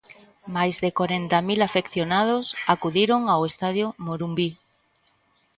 [0.55, 4.49] Máis de corenta mil afeccionados acudiron ao estadio Morumbí.